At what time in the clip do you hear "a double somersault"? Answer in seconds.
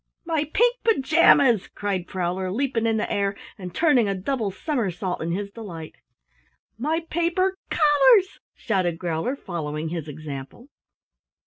4.09-5.21